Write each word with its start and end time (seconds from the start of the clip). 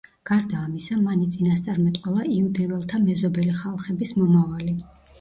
გარდა 0.27 0.61
ამისა, 0.67 0.97
მან 1.01 1.21
იწინასწარმეტყველა 1.25 2.27
იუდეველთა 2.39 3.05
მეზობელი 3.07 3.57
ხალხების 3.63 4.19
მომავალი. 4.25 4.81